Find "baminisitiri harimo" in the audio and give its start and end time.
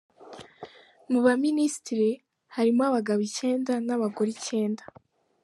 1.25-2.81